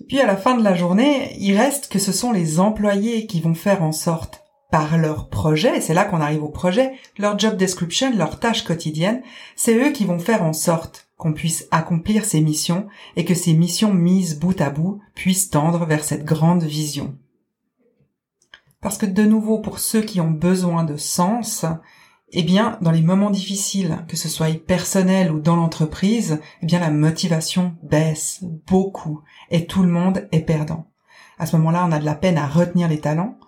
Et 0.00 0.04
puis 0.04 0.20
à 0.20 0.26
la 0.26 0.36
fin 0.36 0.54
de 0.54 0.62
la 0.62 0.74
journée, 0.74 1.34
il 1.38 1.56
reste 1.56 1.90
que 1.90 1.98
ce 1.98 2.12
sont 2.12 2.32
les 2.32 2.60
employés 2.60 3.26
qui 3.26 3.40
vont 3.40 3.54
faire 3.54 3.82
en 3.82 3.92
sorte, 3.92 4.44
par 4.70 4.98
leur 4.98 5.30
projet, 5.30 5.78
et 5.78 5.80
c'est 5.80 5.94
là 5.94 6.04
qu'on 6.04 6.20
arrive 6.20 6.44
au 6.44 6.48
projet, 6.48 6.92
leur 7.16 7.38
job 7.38 7.56
description, 7.56 8.14
leur 8.14 8.38
tâche 8.38 8.62
quotidienne, 8.62 9.22
c'est 9.56 9.76
eux 9.76 9.92
qui 9.92 10.04
vont 10.04 10.18
faire 10.18 10.42
en 10.42 10.52
sorte 10.52 11.08
qu'on 11.16 11.32
puisse 11.32 11.66
accomplir 11.70 12.26
ces 12.26 12.42
missions 12.42 12.88
et 13.16 13.24
que 13.24 13.34
ces 13.34 13.54
missions 13.54 13.94
mises 13.94 14.38
bout 14.38 14.60
à 14.60 14.68
bout 14.68 15.00
puissent 15.14 15.48
tendre 15.48 15.86
vers 15.86 16.04
cette 16.04 16.26
grande 16.26 16.62
vision. 16.62 17.16
Parce 18.82 18.98
que 18.98 19.06
de 19.06 19.22
nouveau, 19.22 19.60
pour 19.60 19.78
ceux 19.78 20.02
qui 20.02 20.20
ont 20.20 20.30
besoin 20.30 20.82
de 20.82 20.96
sens, 20.96 21.64
eh 22.32 22.42
bien, 22.42 22.78
dans 22.82 22.90
les 22.90 23.00
moments 23.00 23.30
difficiles, 23.30 24.04
que 24.08 24.16
ce 24.16 24.28
soit 24.28 24.60
personnel 24.60 25.30
ou 25.30 25.38
dans 25.38 25.54
l'entreprise, 25.54 26.40
eh 26.62 26.66
bien, 26.66 26.80
la 26.80 26.90
motivation 26.90 27.76
baisse 27.84 28.40
beaucoup 28.66 29.20
et 29.50 29.66
tout 29.66 29.82
le 29.82 29.88
monde 29.88 30.28
est 30.32 30.40
perdant. 30.40 30.86
À 31.38 31.46
ce 31.46 31.56
moment-là, 31.56 31.86
on 31.88 31.92
a 31.92 32.00
de 32.00 32.04
la 32.04 32.16
peine 32.16 32.36
à 32.36 32.46
retenir 32.46 32.88
les 32.88 33.00
talents 33.00 33.38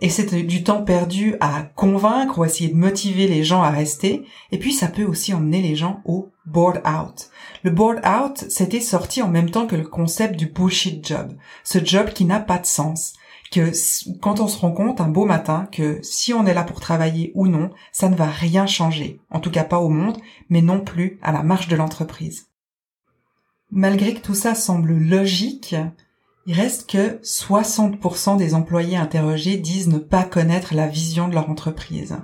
et 0.00 0.08
c'est 0.08 0.34
du 0.34 0.64
temps 0.64 0.82
perdu 0.82 1.36
à 1.40 1.62
convaincre 1.62 2.38
ou 2.38 2.44
essayer 2.44 2.70
de 2.70 2.76
motiver 2.76 3.28
les 3.28 3.44
gens 3.44 3.62
à 3.62 3.70
rester. 3.70 4.24
Et 4.50 4.58
puis, 4.58 4.72
ça 4.72 4.88
peut 4.88 5.04
aussi 5.04 5.34
emmener 5.34 5.62
les 5.62 5.76
gens 5.76 6.00
au 6.04 6.30
board 6.46 6.80
out. 6.86 7.30
Le 7.62 7.70
board 7.70 8.00
out, 8.04 8.44
c'était 8.48 8.80
sorti 8.80 9.22
en 9.22 9.28
même 9.28 9.50
temps 9.50 9.66
que 9.66 9.76
le 9.76 9.86
concept 9.86 10.36
du 10.36 10.46
bullshit 10.46 11.06
job. 11.06 11.36
Ce 11.62 11.84
job 11.84 12.10
qui 12.10 12.24
n'a 12.24 12.40
pas 12.40 12.58
de 12.58 12.66
sens 12.66 13.12
que 13.50 13.72
quand 14.20 14.40
on 14.40 14.48
se 14.48 14.58
rend 14.58 14.72
compte 14.72 15.00
un 15.00 15.08
beau 15.08 15.24
matin 15.24 15.68
que 15.72 15.98
si 16.02 16.32
on 16.32 16.46
est 16.46 16.54
là 16.54 16.62
pour 16.62 16.80
travailler 16.80 17.32
ou 17.34 17.48
non, 17.48 17.70
ça 17.92 18.08
ne 18.08 18.14
va 18.14 18.26
rien 18.26 18.66
changer, 18.66 19.20
en 19.30 19.40
tout 19.40 19.50
cas 19.50 19.64
pas 19.64 19.80
au 19.80 19.88
monde, 19.88 20.18
mais 20.48 20.62
non 20.62 20.80
plus 20.80 21.18
à 21.22 21.32
la 21.32 21.42
marche 21.42 21.68
de 21.68 21.76
l'entreprise. 21.76 22.46
Malgré 23.70 24.14
que 24.14 24.20
tout 24.20 24.34
ça 24.34 24.54
semble 24.54 24.92
logique, 24.92 25.76
il 26.46 26.54
reste 26.54 26.88
que 26.90 27.20
60% 27.22 28.36
des 28.36 28.54
employés 28.54 28.96
interrogés 28.96 29.56
disent 29.56 29.88
ne 29.88 29.98
pas 29.98 30.24
connaître 30.24 30.74
la 30.74 30.88
vision 30.88 31.28
de 31.28 31.34
leur 31.34 31.50
entreprise. 31.50 32.16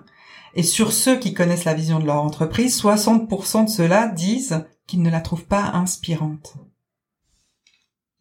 Et 0.55 0.63
sur 0.63 0.93
ceux 0.93 1.19
qui 1.19 1.35
connaissent 1.35 1.65
la 1.65 1.75
vision 1.75 1.99
de 2.01 2.07
leur 2.07 2.23
entreprise, 2.23 2.81
60% 2.81 3.67
de 3.67 3.71
ceux-là 3.71 4.09
disent 4.09 4.65
qu'ils 4.87 5.03
ne 5.03 5.11
la 5.11 5.21
trouvent 5.21 5.45
pas 5.45 5.71
inspirante. 5.75 6.55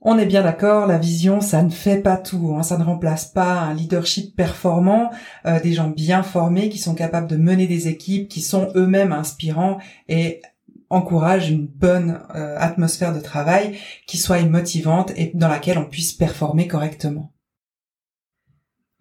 On 0.08 0.20
est 0.20 0.28
bien 0.28 0.44
d'accord, 0.44 0.86
la 0.86 1.00
vision, 1.00 1.42
ça 1.42 1.64
ne 1.64 1.72
fait 1.72 2.00
pas 2.00 2.18
tout, 2.18 2.54
hein, 2.56 2.62
ça 2.62 2.78
ne 2.78 2.84
remplace 2.84 3.26
pas 3.26 3.54
un 3.62 3.74
leadership 3.74 4.36
performant, 4.36 5.10
euh, 5.48 5.60
des 5.60 5.74
gens 5.74 5.90
bien 5.90 6.22
formés 6.22 6.70
qui 6.70 6.78
sont 6.78 6.94
capables 6.94 7.26
de 7.26 7.38
mener 7.38 7.66
des 7.66 7.88
équipes, 7.88 8.30
qui 8.30 8.42
sont 8.42 8.72
eux-mêmes 8.76 9.12
inspirants 9.12 9.80
et 10.08 10.44
encouragent 10.92 11.50
une 11.50 11.66
bonne 11.66 12.22
euh, 12.36 12.56
atmosphère 12.60 13.16
de 13.16 13.20
travail 13.20 13.80
qui 14.06 14.18
soit 14.18 14.44
motivante 14.44 15.12
et 15.16 15.32
dans 15.34 15.48
laquelle 15.48 15.80
on 15.80 15.90
puisse 15.90 16.14
performer 16.14 16.68
correctement. 16.68 17.34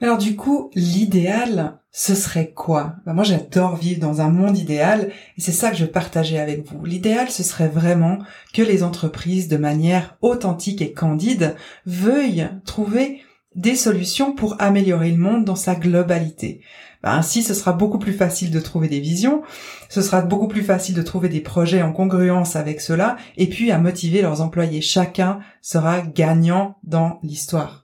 Alors 0.00 0.16
du 0.16 0.36
coup, 0.36 0.70
l'idéal, 0.74 1.80
ce 1.96 2.16
serait 2.16 2.50
quoi? 2.50 2.96
Ben, 3.06 3.12
Moi, 3.12 3.22
j'adore 3.22 3.76
vivre 3.76 4.00
dans 4.00 4.20
un 4.20 4.28
monde 4.28 4.58
idéal 4.58 5.12
et 5.38 5.40
c'est 5.40 5.52
ça 5.52 5.70
que 5.70 5.76
je 5.76 5.84
partageais 5.84 6.40
avec 6.40 6.66
vous. 6.66 6.84
L'idéal, 6.84 7.30
ce 7.30 7.44
serait 7.44 7.68
vraiment 7.68 8.18
que 8.52 8.62
les 8.62 8.82
entreprises, 8.82 9.46
de 9.46 9.56
manière 9.56 10.16
authentique 10.20 10.82
et 10.82 10.92
candide, 10.92 11.54
veuillent 11.86 12.48
trouver 12.66 13.22
des 13.54 13.76
solutions 13.76 14.34
pour 14.34 14.60
améliorer 14.60 15.12
le 15.12 15.18
monde 15.18 15.44
dans 15.44 15.54
sa 15.54 15.76
globalité. 15.76 16.62
Ben, 17.04 17.12
ainsi, 17.12 17.44
ce 17.44 17.54
sera 17.54 17.72
beaucoup 17.72 18.00
plus 18.00 18.12
facile 18.12 18.50
de 18.50 18.58
trouver 18.58 18.88
des 18.88 18.98
visions, 18.98 19.42
ce 19.88 20.02
sera 20.02 20.20
beaucoup 20.20 20.48
plus 20.48 20.64
facile 20.64 20.96
de 20.96 21.02
trouver 21.02 21.28
des 21.28 21.42
projets 21.42 21.82
en 21.82 21.92
congruence 21.92 22.56
avec 22.56 22.80
cela, 22.80 23.16
et 23.36 23.48
puis 23.48 23.70
à 23.70 23.78
motiver 23.78 24.20
leurs 24.20 24.40
employés. 24.40 24.80
Chacun 24.80 25.38
sera 25.62 26.00
gagnant 26.00 26.76
dans 26.82 27.20
l'histoire. 27.22 27.83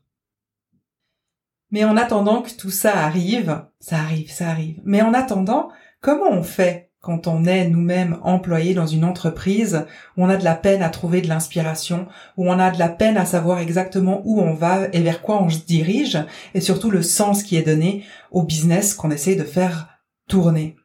Mais 1.71 1.85
en 1.85 1.97
attendant 1.97 2.43
que 2.43 2.50
tout 2.50 2.71
ça 2.71 2.97
arrive, 3.05 3.62
ça 3.79 3.97
arrive, 3.97 4.31
ça 4.31 4.49
arrive. 4.49 4.81
Mais 4.85 5.03
en 5.03 5.15
attendant, 5.15 5.71
comment 6.00 6.31
on 6.31 6.43
fait 6.43 6.91
quand 7.00 7.27
on 7.27 7.47
est 7.47 7.69
nous-mêmes 7.69 8.19
employés 8.23 8.75
dans 8.75 8.87
une 8.87 9.05
entreprise 9.05 9.87
où 10.17 10.25
on 10.25 10.29
a 10.29 10.37
de 10.37 10.45
la 10.45 10.55
peine 10.55 10.83
à 10.83 10.91
trouver 10.91 11.23
de 11.23 11.29
l'inspiration, 11.29 12.07
où 12.37 12.50
on 12.50 12.59
a 12.59 12.71
de 12.71 12.79
la 12.79 12.91
peine 12.91 13.17
à 13.17 13.25
savoir 13.25 13.59
exactement 13.61 14.21
où 14.25 14.41
on 14.41 14.53
va 14.53 14.89
et 14.93 15.00
vers 15.00 15.23
quoi 15.23 15.43
on 15.43 15.49
se 15.49 15.61
dirige, 15.61 16.19
et 16.55 16.61
surtout 16.61 16.91
le 16.91 17.03
sens 17.03 17.43
qui 17.43 17.57
est 17.57 17.62
donné 17.62 18.05
au 18.31 18.43
business 18.43 18.93
qu'on 18.93 19.11
essaie 19.11 19.35
de 19.35 19.45
faire 19.45 19.89
tourner? 20.29 20.77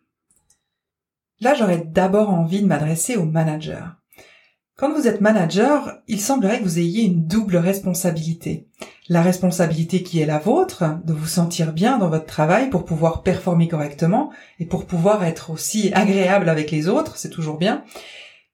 Là, 1.41 1.53
j'aurais 1.53 1.83
d'abord 1.85 2.29
envie 2.29 2.61
de 2.61 2.67
m'adresser 2.67 3.17
aux 3.17 3.25
managers. 3.25 3.83
Quand 4.77 4.93
vous 4.93 5.07
êtes 5.07 5.21
manager, 5.21 5.99
il 6.07 6.21
semblerait 6.21 6.59
que 6.59 6.63
vous 6.63 6.79
ayez 6.79 7.03
une 7.03 7.27
double 7.27 7.57
responsabilité. 7.57 8.67
La 9.07 9.21
responsabilité 9.21 10.01
qui 10.01 10.19
est 10.19 10.25
la 10.25 10.39
vôtre, 10.39 10.83
de 11.03 11.13
vous 11.13 11.27
sentir 11.27 11.73
bien 11.73 11.99
dans 11.99 12.09
votre 12.09 12.25
travail 12.25 12.71
pour 12.71 12.85
pouvoir 12.85 13.21
performer 13.21 13.67
correctement 13.67 14.31
et 14.59 14.65
pour 14.65 14.85
pouvoir 14.85 15.23
être 15.23 15.51
aussi 15.51 15.91
agréable 15.93 16.49
avec 16.49 16.71
les 16.71 16.87
autres, 16.87 17.17
c'est 17.17 17.29
toujours 17.29 17.57
bien, 17.57 17.83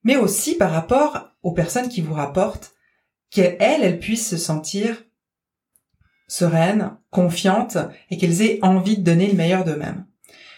mais 0.03 0.17
aussi 0.17 0.55
par 0.55 0.71
rapport 0.71 1.29
aux 1.41 1.53
personnes 1.53 1.87
qui 1.87 2.01
vous 2.01 2.13
rapportent, 2.13 2.73
qu'elles, 3.29 3.55
elles 3.59 3.99
puissent 3.99 4.29
se 4.29 4.37
sentir 4.37 5.03
sereines, 6.27 6.97
confiantes 7.11 7.77
et 8.09 8.17
qu'elles 8.17 8.41
aient 8.41 8.59
envie 8.61 8.97
de 8.97 9.03
donner 9.03 9.27
le 9.27 9.37
meilleur 9.37 9.63
d'eux-mêmes. 9.63 10.05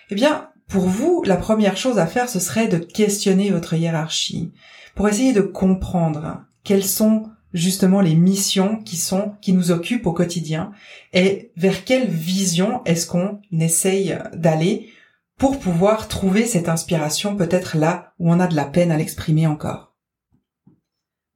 Eh 0.09 0.15
bien, 0.15 0.50
pour 0.67 0.85
vous, 0.85 1.23
la 1.23 1.38
première 1.38 1.77
chose 1.77 2.00
à 2.00 2.07
faire, 2.07 2.29
ce 2.29 2.39
serait 2.39 2.67
de 2.67 2.77
questionner 2.77 3.51
votre 3.51 3.75
hiérarchie 3.75 4.53
pour 4.95 5.07
essayer 5.07 5.33
de 5.33 5.41
comprendre 5.41 6.43
quelles 6.63 6.85
sont 6.85 7.29
justement 7.53 8.01
les 8.01 8.15
missions 8.15 8.77
qui 8.77 8.98
sont 8.98 9.33
qui 9.41 9.53
nous 9.53 9.72
occupent 9.72 10.07
au 10.07 10.13
quotidien 10.13 10.72
et 11.13 11.51
vers 11.55 11.83
quelle 11.83 12.07
vision 12.07 12.83
est-ce 12.86 13.05
qu'on 13.05 13.39
essaye 13.51 14.17
d'aller 14.33 14.89
pour 15.38 15.60
pouvoir 15.60 16.07
trouver 16.07 16.45
cette 16.45 16.69
inspiration 16.69 17.36
peut-être 17.36 17.77
là 17.77 18.13
où 18.19 18.31
on 18.31 18.39
a 18.39 18.48
de 18.48 18.55
la 18.55 18.65
peine 18.65 18.91
à 18.91 18.98
l'exprimer 18.98 19.48
encore. 19.48 19.93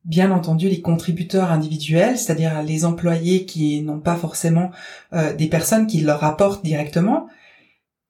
Bien 0.05 0.31
entendu, 0.31 0.69
les 0.69 0.79
contributeurs 0.79 1.51
individuels, 1.51 2.17
c'est-à-dire 2.17 2.63
les 2.63 2.86
employés 2.86 3.45
qui 3.45 3.81
n'ont 3.81 4.00
pas 4.00 4.15
forcément 4.15 4.71
euh, 5.12 5.36
des 5.36 5.47
personnes 5.47 5.88
qui 5.88 6.00
leur 6.00 6.21
rapportent 6.21 6.63
directement, 6.63 7.27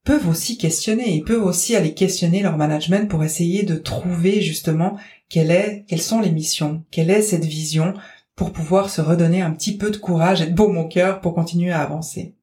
peuvent 0.04 0.30
aussi 0.30 0.58
questionner 0.58 1.16
et 1.16 1.22
peuvent 1.22 1.44
aussi 1.44 1.76
aller 1.76 1.96
questionner 1.96 2.44
leur 2.44 2.56
management 2.56 3.10
pour 3.10 3.24
essayer 3.24 3.64
de 3.64 3.76
trouver 3.76 4.42
justement 4.42 4.98
quelle 5.30 5.86
quelles 5.88 6.02
sont 6.02 6.22
les 6.22 6.32
missions, 6.32 6.84
quelle 6.92 7.10
est 7.10 7.22
cette 7.22 7.46
vision 7.46 7.94
pour 8.36 8.52
pouvoir 8.52 8.90
se 8.90 9.02
redonner 9.02 9.42
un 9.42 9.52
petit 9.52 9.78
peu 9.78 9.92
de 9.92 9.98
courage 9.98 10.42
et 10.42 10.48
de 10.48 10.56
beau 10.56 10.70
mon 10.70 10.88
cœur 10.88 11.22
pour 11.22 11.34
continuer 11.34 11.72
à 11.72 11.82
avancer? 11.82 12.36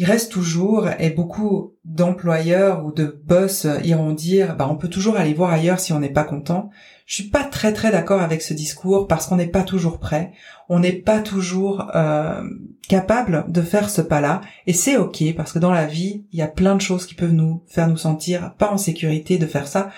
Il 0.00 0.04
reste 0.04 0.30
toujours, 0.30 0.88
et 1.00 1.10
beaucoup 1.10 1.74
d'employeurs 1.84 2.84
ou 2.84 2.92
de 2.92 3.20
boss 3.24 3.66
iront 3.82 4.12
dire, 4.12 4.54
bah, 4.54 4.68
on 4.70 4.76
peut 4.76 4.88
toujours 4.88 5.16
aller 5.16 5.34
voir 5.34 5.50
ailleurs 5.50 5.80
si 5.80 5.92
on 5.92 5.98
n'est 5.98 6.08
pas 6.08 6.22
content. 6.22 6.70
Je 7.04 7.16
suis 7.16 7.30
pas 7.30 7.42
très 7.42 7.72
très 7.72 7.90
d'accord 7.90 8.22
avec 8.22 8.40
ce 8.40 8.54
discours 8.54 9.08
parce 9.08 9.26
qu'on 9.26 9.34
n'est 9.34 9.48
pas 9.48 9.64
toujours 9.64 9.98
prêt, 9.98 10.30
on 10.68 10.78
n'est 10.78 10.92
pas 10.92 11.18
toujours 11.18 11.90
euh, 11.96 12.48
capable 12.88 13.46
de 13.48 13.60
faire 13.60 13.90
ce 13.90 14.00
pas-là, 14.00 14.40
et 14.68 14.72
c'est 14.72 14.96
ok 14.96 15.34
parce 15.36 15.50
que 15.50 15.58
dans 15.58 15.72
la 15.72 15.86
vie, 15.86 16.26
il 16.30 16.38
y 16.38 16.42
a 16.42 16.48
plein 16.48 16.76
de 16.76 16.80
choses 16.80 17.04
qui 17.04 17.16
peuvent 17.16 17.32
nous 17.32 17.64
faire 17.66 17.88
nous 17.88 17.96
sentir 17.96 18.54
pas 18.56 18.70
en 18.70 18.78
sécurité 18.78 19.36
de 19.36 19.46
faire 19.46 19.66
ça. 19.66 19.90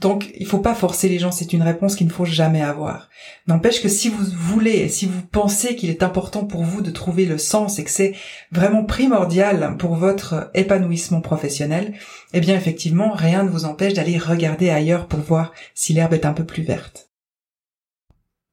Donc, 0.00 0.30
il 0.38 0.46
faut 0.46 0.58
pas 0.58 0.74
forcer 0.74 1.08
les 1.08 1.18
gens, 1.18 1.32
c'est 1.32 1.54
une 1.54 1.62
réponse 1.62 1.96
qu'il 1.96 2.06
ne 2.06 2.12
faut 2.12 2.26
jamais 2.26 2.60
avoir. 2.60 3.08
N'empêche 3.46 3.80
que 3.80 3.88
si 3.88 4.10
vous 4.10 4.24
voulez, 4.24 4.88
si 4.88 5.06
vous 5.06 5.22
pensez 5.22 5.74
qu'il 5.74 5.88
est 5.88 6.02
important 6.02 6.44
pour 6.44 6.64
vous 6.64 6.82
de 6.82 6.90
trouver 6.90 7.24
le 7.24 7.38
sens 7.38 7.78
et 7.78 7.84
que 7.84 7.90
c'est 7.90 8.14
vraiment 8.52 8.84
primordial 8.84 9.76
pour 9.78 9.94
votre 9.96 10.50
épanouissement 10.54 11.22
professionnel, 11.22 11.94
eh 12.34 12.40
bien, 12.40 12.56
effectivement, 12.56 13.12
rien 13.12 13.42
ne 13.42 13.48
vous 13.48 13.64
empêche 13.64 13.94
d'aller 13.94 14.18
regarder 14.18 14.68
ailleurs 14.68 15.06
pour 15.06 15.20
voir 15.20 15.52
si 15.74 15.94
l'herbe 15.94 16.12
est 16.12 16.26
un 16.26 16.34
peu 16.34 16.44
plus 16.44 16.62
verte. 16.62 17.08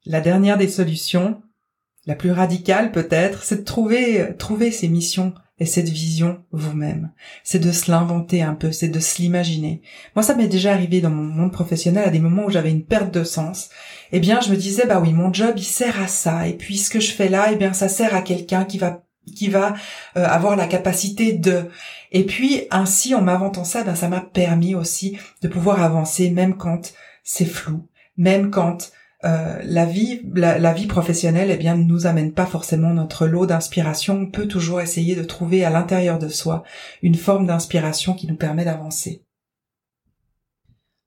La 0.05 0.21
dernière 0.21 0.57
des 0.57 0.69
solutions, 0.69 1.41
la 2.05 2.15
plus 2.15 2.31
radicale 2.31 2.91
peut-être, 2.91 3.43
c'est 3.43 3.57
de 3.57 3.63
trouver, 3.63 4.35
trouver 4.37 4.71
ces 4.71 4.87
missions 4.87 5.33
et 5.59 5.65
cette 5.65 5.89
vision 5.89 6.43
vous-même. 6.51 7.11
C'est 7.43 7.59
de 7.59 7.71
se 7.71 7.91
l'inventer 7.91 8.41
un 8.41 8.55
peu, 8.55 8.71
c'est 8.71 8.87
de 8.87 8.99
se 8.99 9.21
l'imaginer. 9.21 9.81
Moi, 10.15 10.23
ça 10.23 10.35
m'est 10.35 10.47
déjà 10.47 10.73
arrivé 10.73 10.99
dans 10.99 11.09
mon 11.09 11.23
monde 11.23 11.51
professionnel 11.51 12.07
à 12.07 12.11
des 12.11 12.19
moments 12.19 12.45
où 12.45 12.49
j'avais 12.49 12.71
une 12.71 12.85
perte 12.85 13.13
de 13.13 13.23
sens. 13.23 13.69
Eh 14.11 14.19
bien, 14.19 14.41
je 14.41 14.49
me 14.49 14.55
disais, 14.55 14.85
bah 14.87 14.99
oui, 14.99 15.13
mon 15.13 15.31
job, 15.31 15.53
il 15.57 15.63
sert 15.63 16.01
à 16.01 16.07
ça. 16.07 16.47
Et 16.47 16.53
puis, 16.53 16.77
ce 16.77 16.89
que 16.89 16.99
je 16.99 17.11
fais 17.11 17.29
là, 17.29 17.49
eh 17.51 17.55
bien, 17.55 17.73
ça 17.73 17.87
sert 17.87 18.15
à 18.15 18.21
quelqu'un 18.21 18.65
qui 18.65 18.77
va 18.77 19.03
qui 19.35 19.47
va 19.47 19.73
euh, 20.17 20.25
avoir 20.25 20.57
la 20.57 20.67
capacité 20.67 21.31
de 21.31 21.69
et 22.11 22.25
puis 22.25 22.63
ainsi 22.71 23.15
en 23.15 23.21
m'inventant 23.21 23.63
ça 23.63 23.85
ben 23.85 23.95
ça 23.95 24.09
m'a 24.09 24.19
permis 24.19 24.75
aussi 24.75 25.17
de 25.41 25.47
pouvoir 25.47 25.81
avancer 25.81 26.29
même 26.29 26.57
quand 26.57 26.91
c'est 27.23 27.45
flou 27.45 27.87
même 28.17 28.51
quand 28.51 28.91
euh, 29.25 29.61
la 29.63 29.85
vie, 29.85 30.21
la, 30.35 30.73
vie 30.73 30.87
professionnelle, 30.87 31.49
eh 31.49 31.55
bien, 31.55 31.77
ne 31.77 31.83
nous 31.83 32.07
amène 32.07 32.33
pas 32.33 32.45
forcément 32.45 32.93
notre 32.93 33.25
lot 33.25 33.45
d'inspiration. 33.45 34.15
On 34.15 34.29
peut 34.29 34.47
toujours 34.47 34.81
essayer 34.81 35.15
de 35.15 35.23
trouver 35.23 35.63
à 35.63 35.69
l'intérieur 35.69 36.19
de 36.19 36.27
soi 36.27 36.63
une 37.01 37.15
forme 37.15 37.47
d'inspiration 37.47 38.15
qui 38.15 38.27
nous 38.27 38.35
permet 38.35 38.65
d'avancer. 38.65 39.23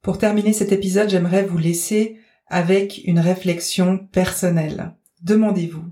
Pour 0.00 0.16
terminer 0.16 0.54
cet 0.54 0.72
épisode, 0.72 1.10
j'aimerais 1.10 1.44
vous 1.44 1.58
laisser 1.58 2.16
avec 2.46 3.02
une 3.04 3.18
réflexion 3.18 3.98
personnelle. 3.98 4.94
Demandez-vous, 5.22 5.84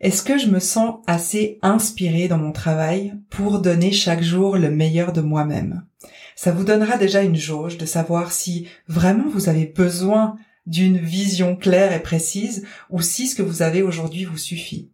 Est-ce 0.00 0.22
que 0.22 0.36
je 0.36 0.48
me 0.48 0.58
sens 0.58 0.96
assez 1.06 1.58
inspirée 1.62 2.28
dans 2.28 2.36
mon 2.36 2.52
travail 2.52 3.14
pour 3.30 3.60
donner 3.60 3.92
chaque 3.92 4.22
jour 4.22 4.58
le 4.58 4.70
meilleur 4.70 5.14
de 5.14 5.22
moi-même? 5.22 5.86
Ça 6.34 6.52
vous 6.52 6.64
donnera 6.64 6.98
déjà 6.98 7.22
une 7.22 7.36
jauge 7.36 7.78
de 7.78 7.86
savoir 7.86 8.32
si 8.32 8.68
vraiment 8.88 9.28
vous 9.30 9.48
avez 9.48 9.64
besoin 9.64 10.36
d'une 10.66 10.98
vision 10.98 11.56
claire 11.56 11.92
et 11.92 12.02
précise 12.02 12.64
ou 12.90 13.00
si 13.00 13.28
ce 13.28 13.34
que 13.34 13.42
vous 13.42 13.62
avez 13.62 13.82
aujourd'hui 13.82 14.24
vous 14.24 14.38
suffit. 14.38 14.90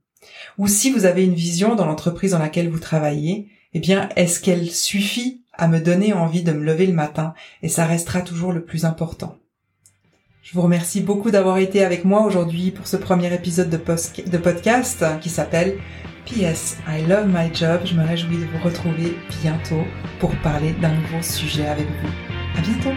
Ou 0.58 0.68
si 0.68 0.90
vous 0.90 1.04
avez 1.06 1.24
une 1.24 1.34
vision 1.34 1.74
dans 1.74 1.86
l'entreprise 1.86 2.32
dans 2.32 2.38
laquelle 2.38 2.68
vous 2.68 2.78
travaillez, 2.78 3.48
eh 3.74 3.80
bien, 3.80 4.08
est-ce 4.16 4.40
qu'elle 4.40 4.70
suffit 4.70 5.42
à 5.54 5.68
me 5.68 5.80
donner 5.80 6.12
envie 6.12 6.42
de 6.42 6.52
me 6.52 6.64
lever 6.64 6.86
le 6.86 6.92
matin 6.92 7.34
et 7.62 7.68
ça 7.68 7.86
restera 7.86 8.20
toujours 8.20 8.52
le 8.52 8.64
plus 8.64 8.84
important? 8.84 9.38
Je 10.42 10.54
vous 10.54 10.62
remercie 10.62 11.00
beaucoup 11.00 11.30
d'avoir 11.30 11.58
été 11.58 11.84
avec 11.84 12.04
moi 12.04 12.26
aujourd'hui 12.26 12.72
pour 12.72 12.86
ce 12.86 12.96
premier 12.96 13.32
épisode 13.32 13.70
de, 13.70 13.76
podcast 14.38 15.04
qui 15.20 15.30
s'appelle 15.30 15.78
PS 16.26 16.78
I 16.88 17.06
Love 17.08 17.28
My 17.28 17.54
Job. 17.54 17.82
Je 17.84 17.94
me 17.94 18.04
réjouis 18.04 18.38
de 18.38 18.46
vous 18.46 18.64
retrouver 18.64 19.16
bientôt 19.40 19.84
pour 20.18 20.34
parler 20.42 20.72
d'un 20.72 20.94
nouveau 20.94 21.22
sujet 21.22 21.66
avec 21.66 21.86
vous. 21.86 22.58
À 22.58 22.60
bientôt! 22.60 22.96